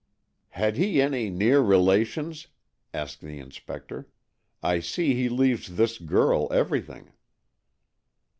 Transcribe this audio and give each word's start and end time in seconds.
"Had 0.63 0.77
he 0.77 0.99
any 0.99 1.29
near 1.29 1.61
relations?" 1.61 2.47
asked 2.91 3.21
the 3.21 3.37
inspector." 3.37 4.07
I 4.63 4.79
see 4.79 5.13
he 5.13 5.29
leaves 5.29 5.75
this 5.75 5.99
girl 5.99 6.51
every 6.51 6.81
thing." 6.81 7.11